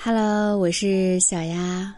[0.00, 1.92] Hello，我是小丫。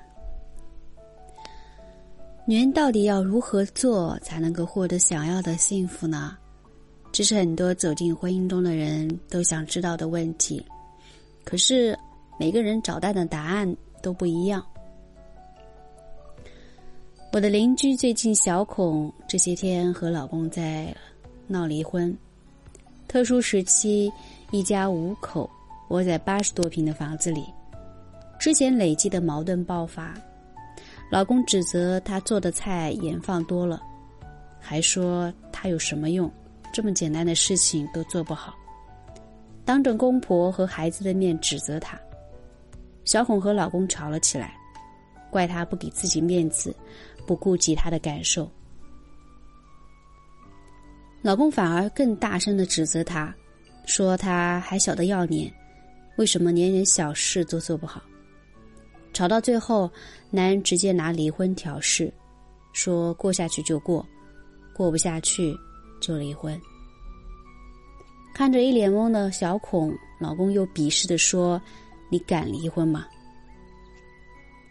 [2.46, 6.34] 女人到底要如何做才能够获得想要的幸福呢？
[7.12, 10.64] 这是很多走进婚姻中的人都想知道的问题。
[11.44, 11.96] 可是
[12.38, 14.64] 每个人找到的答案都不一样。
[17.34, 20.96] 我的邻居最近小孔这些天和老公在
[21.46, 22.16] 闹离婚。
[23.06, 24.10] 特殊时期，
[24.52, 25.48] 一家五口
[25.88, 27.44] 窝在八十多平的房子里，
[28.40, 30.14] 之前累积的矛盾爆发。
[31.10, 33.82] 老公指责他做的菜盐放多了，
[34.58, 36.32] 还说他有什么用，
[36.72, 38.54] 这么简单的事情都做不好，
[39.62, 42.00] 当着公婆和孩子的面指责他。
[43.04, 44.54] 小孔和老公吵了起来，
[45.28, 46.74] 怪他不给自己面子，
[47.26, 48.50] 不顾及他的感受。
[51.20, 53.34] 老公反而更大声的指责他，
[53.84, 55.52] 说他还小的要脸，
[56.16, 58.00] 为什么连点小事都做不好？
[59.12, 59.90] 吵到最后，
[60.30, 62.12] 男人直接拿离婚挑事，
[62.72, 64.06] 说过下去就过，
[64.72, 65.56] 过不下去
[66.00, 66.58] 就离婚。
[68.32, 71.60] 看着一脸懵的小孔，老公又鄙视的说
[72.08, 73.06] ：“你敢离婚吗？”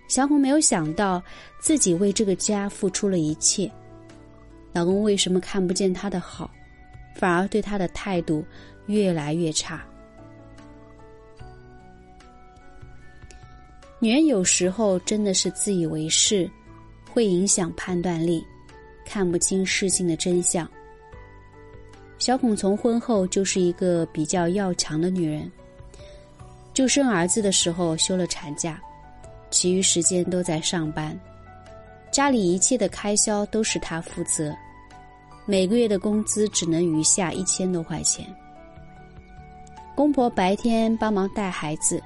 [0.08, 1.22] 小孔没有想到
[1.60, 3.70] 自己为这个家付出了一切，
[4.74, 6.50] 老公为什么看不见她的好，
[7.16, 8.44] 反而对她的态度
[8.88, 9.86] 越来越差？
[14.02, 16.50] 女人有时候真的是自以为是，
[17.12, 18.46] 会影响判断力，
[19.06, 20.66] 看不清事情的真相。
[22.18, 25.52] 小孔从婚后就是一个比较要强的女人，
[26.74, 28.82] 就生儿子的时候休了产假，
[29.52, 31.18] 其余时间都在上班，
[32.10, 34.56] 家里一切的开销都是她负责，
[35.46, 38.26] 每个月的工资只能余下一千多块钱。
[39.94, 42.02] 公婆白天帮忙带孩子。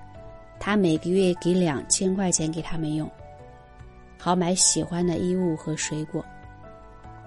[0.66, 3.12] 他每个月给两千块钱给他们用，
[4.18, 6.24] 好买喜欢的衣物和水果。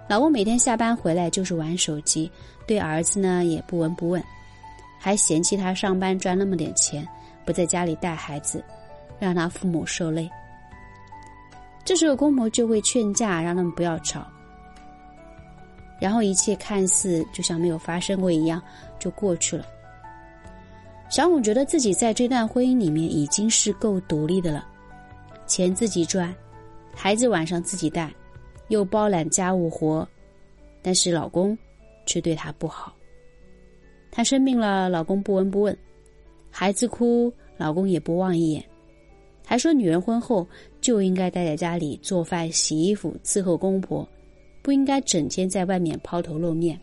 [0.08, 2.32] 老公每天下班回来就是玩手机，
[2.66, 4.24] 对儿子呢也不闻不问，
[4.98, 7.06] 还嫌弃他上班赚那么点钱，
[7.44, 8.64] 不在家里带孩子，
[9.18, 10.30] 让他父母受累。
[11.84, 14.26] 这时候公婆就会劝架，让他们不要吵，
[16.00, 18.62] 然后一切看似就像没有发生过一样，
[18.98, 19.66] 就过去了。
[21.08, 24.66] 小孔觉得自己在这段婚姻里面已经是够独立的了，
[25.46, 26.34] 钱自己赚，
[26.94, 28.12] 孩子晚上自己带，
[28.68, 30.06] 又包揽家务活，
[30.82, 31.56] 但是老公
[32.06, 32.92] 却对她不好。
[34.10, 35.74] 她生病了，老公不闻不问；
[36.50, 38.64] 孩子哭，老公也不望一眼，
[39.44, 40.46] 还说女人婚后
[40.80, 44.06] 就应该待在家里做饭、洗衣服、伺候公婆，
[44.60, 46.78] 不应该整天在外面抛头露面。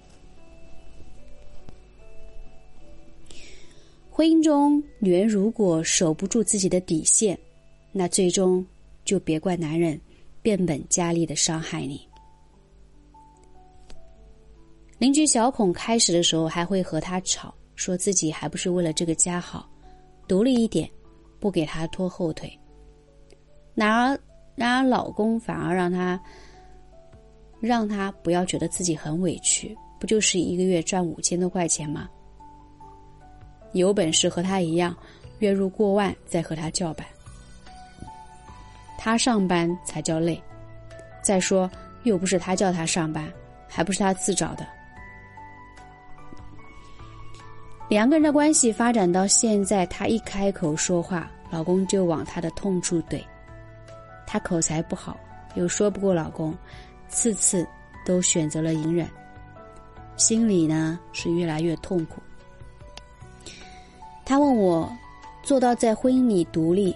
[4.16, 7.36] 婚姻中，女人如果守不住自己的底线，
[7.92, 8.64] 那最终
[9.04, 10.00] 就别怪男人
[10.40, 12.08] 变本加厉的伤害你。
[15.00, 19.68] 邻居小孔开始的时候还会和他吵，说自己还不是为了这个家好，
[20.28, 20.88] 独立一点，
[21.40, 22.56] 不给他拖后腿。
[23.74, 24.20] 然而，
[24.54, 26.22] 然而老公反而让他
[27.60, 32.08] 让他不要觉得自己很委屈，不就是一个月赚五千多块钱吗？
[33.74, 34.96] 有本事和他一样，
[35.40, 37.06] 月入过万再和他叫板。
[38.98, 40.42] 他上班才叫累，
[41.22, 41.70] 再说
[42.04, 43.30] 又不是他叫他上班，
[43.68, 44.66] 还不是他自找的。
[47.90, 53.22] 两个人的关系发展到现在，他一开口说话，老公就往他的痛处怼。
[54.26, 55.18] 他口才不好，
[55.56, 56.56] 又说不过老公，
[57.10, 57.68] 次次
[58.06, 59.08] 都选择了隐忍，
[60.16, 62.22] 心里呢是越来越痛苦。
[64.26, 64.92] 他问我，
[65.42, 66.96] 做到在婚姻里独立，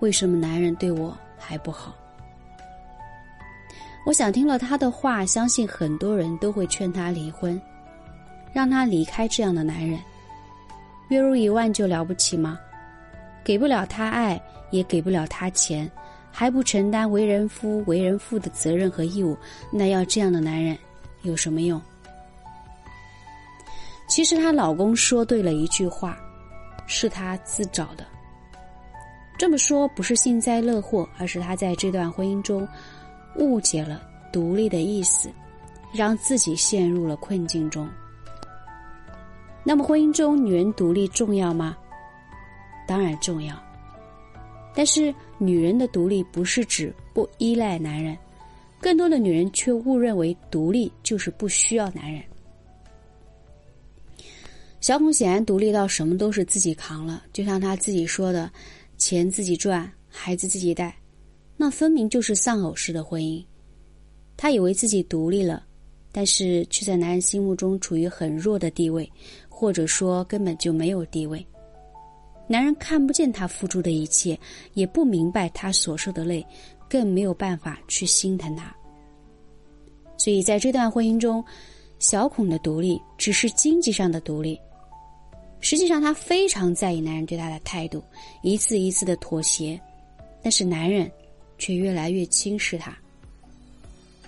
[0.00, 1.94] 为什么男人对我还不好？
[4.04, 7.60] 我想听了他的话，相信很多人都会劝他离婚，
[8.52, 10.00] 让他离开这样的男人。
[11.08, 12.58] 月入一万就了不起吗？
[13.44, 14.40] 给不了他爱，
[14.70, 15.88] 也给不了他钱，
[16.30, 19.36] 还不承担为人夫、为人父的责任和义务，
[19.70, 20.76] 那要这样的男人
[21.20, 21.80] 有什么用？
[24.08, 26.18] 其实她老公说对了一句话。
[26.86, 28.06] 是他自找的。
[29.38, 32.66] 这么说不是幸灾乐祸，而是他在这段婚姻中
[33.36, 34.02] 误解了
[34.32, 35.30] 独立的意思，
[35.92, 37.88] 让自己陷入了困境中。
[39.64, 41.76] 那么，婚姻中女人独立重要吗？
[42.86, 43.56] 当然重要。
[44.74, 48.16] 但是，女人的独立不是指不依赖男人，
[48.80, 52.22] 更多的女人却误认为独立就是不需要男人。
[54.82, 58.50] 小孔显然独立到什么都是自己扛了，就像他自己说的
[58.98, 60.92] ：“钱自己赚，孩子自己带，
[61.56, 63.40] 那分明就是丧偶式的婚姻。
[64.36, 65.64] 她以为自己独立了，
[66.10, 69.08] 但是却在男人心目中处于很弱的地位，
[69.48, 71.46] 或者说根本就没有地位。
[72.48, 74.36] 男人看不见她付出的一切，
[74.74, 76.44] 也不明白她所受的累，
[76.90, 78.74] 更没有办法去心疼她。
[80.18, 81.42] 所以在这段婚姻中，
[82.00, 84.58] 小孔的独立只是经济上的独立，
[85.62, 88.04] 实际上她非常在意男人对她的态度，
[88.42, 89.80] 一次一次的妥协，
[90.42, 91.10] 但是男人
[91.56, 92.94] 却越来越轻视她。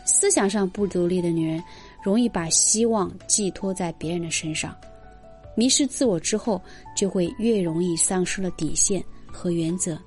[0.07, 1.63] 思想上不独立的女人，
[2.03, 4.75] 容易把希望寄托在别人的身上。
[5.57, 6.61] 迷失自我之后，
[6.97, 9.99] 就会越容易丧失了底线和原则。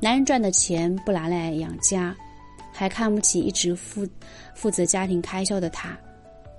[0.00, 2.16] 男人赚的钱不拿来养家，
[2.72, 4.06] 还看不起一直负
[4.54, 5.98] 负责家庭开销的他，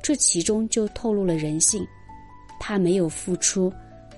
[0.03, 1.85] 这其中就透露了人性。
[2.59, 3.71] 他没有付出，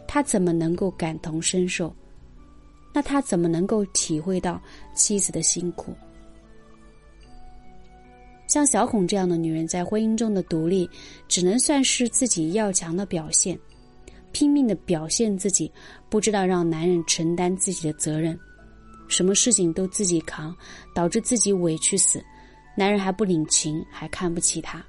[0.07, 1.93] 他怎么能够感同身受？
[2.93, 4.61] 那他怎么能够体会到
[4.93, 5.93] 妻子的辛苦？
[8.47, 10.89] 像小孔这样的女人，在婚姻中的独立，
[11.29, 13.57] 只能算是自己要强的表现，
[14.33, 15.71] 拼命的表现自己，
[16.09, 18.38] 不知道让男人承担自己的责任，
[19.07, 20.53] 什么事情都自己扛，
[20.93, 22.21] 导致自己委屈死，
[22.75, 24.85] 男人还不领情，还看不起她。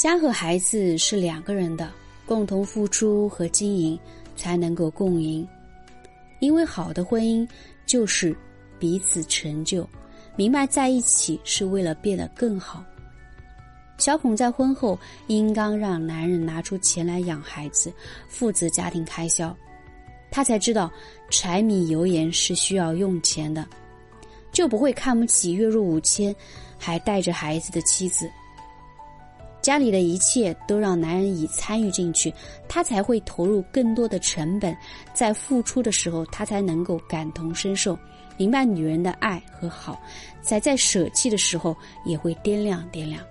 [0.00, 1.92] 家和孩子是两个人的，
[2.24, 4.00] 共同付出和经营
[4.34, 5.46] 才能够共赢，
[6.38, 7.46] 因为好的婚姻
[7.84, 8.34] 就是
[8.78, 9.86] 彼此成就。
[10.36, 12.82] 明白在一起是为了变得更好。
[13.98, 17.92] 小孔在婚后应当让男人拿出钱来养孩子，
[18.26, 19.54] 负责家庭开销，
[20.30, 20.90] 他才知道
[21.28, 23.68] 柴米油盐是需要用钱的，
[24.50, 26.34] 就不会看不起月入五千
[26.78, 28.26] 还带着孩子的妻子。
[29.70, 32.34] 家里的一切都让男人已参与进去，
[32.66, 34.76] 他才会投入更多的成本，
[35.14, 37.96] 在付出的时候，他才能够感同身受。
[38.36, 39.96] 明白女人的爱和好，
[40.42, 43.22] 才在舍弃的时候也会掂量掂量。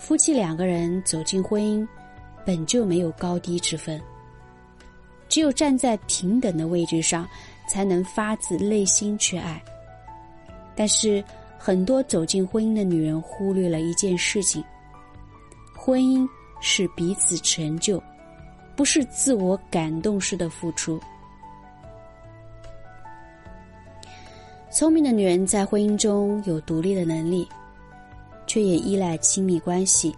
[0.00, 1.86] 夫妻两个人走进婚姻，
[2.44, 4.02] 本就没有高低之分，
[5.28, 7.24] 只有站在平等的位置上，
[7.68, 9.62] 才能发自内心去爱。
[10.74, 11.22] 但是，
[11.64, 14.64] 很多走进婚姻的女人忽略了一件事情：
[15.76, 16.28] 婚姻
[16.60, 18.02] 是彼此成就，
[18.74, 21.00] 不是自我感动式的付出。
[24.72, 27.46] 聪明的女人在婚姻中有独立的能力，
[28.44, 30.12] 却也依赖亲密关系，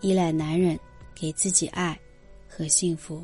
[0.00, 0.76] 依赖男人
[1.14, 1.96] 给自己爱
[2.48, 3.22] 和幸福。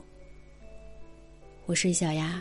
[1.66, 2.40] 我是小丫。